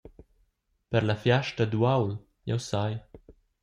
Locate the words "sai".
2.69-2.93